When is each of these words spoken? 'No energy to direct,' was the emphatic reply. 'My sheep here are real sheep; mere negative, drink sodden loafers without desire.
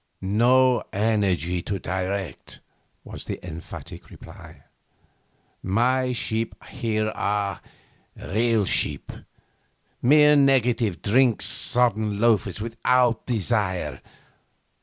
'No 0.19 0.81
energy 0.91 1.61
to 1.61 1.77
direct,' 1.77 2.59
was 3.03 3.25
the 3.25 3.39
emphatic 3.45 4.09
reply. 4.09 4.63
'My 5.61 6.11
sheep 6.11 6.55
here 6.65 7.09
are 7.13 7.61
real 8.15 8.65
sheep; 8.65 9.11
mere 10.01 10.35
negative, 10.35 11.03
drink 11.03 11.43
sodden 11.43 12.19
loafers 12.19 12.59
without 12.59 13.27
desire. 13.27 14.01